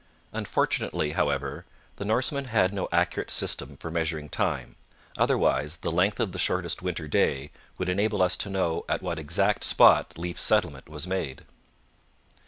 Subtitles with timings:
[0.33, 1.63] Unfortunately, however,
[1.97, 4.75] the Norsemen had no accurate system for measuring time;
[5.15, 9.19] otherwise the length of the shortest winter day would enable us to know at what
[9.19, 11.45] exact spot Leif's settlement was made.